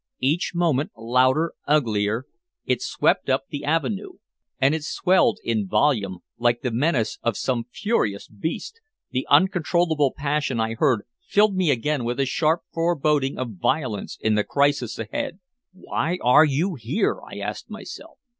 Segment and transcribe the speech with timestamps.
[0.19, 2.25] Each moment louder, uglier,
[2.65, 4.13] it swept up the Avenue.
[4.59, 10.11] And as it swelled in volume, like the menace of some furious beast, the uncontrollable
[10.11, 14.97] passion I heard filled me again with a sharp foreboding of violence in the crisis
[14.97, 15.39] ahead.
[15.71, 18.17] "Why are you here?" I asked myself.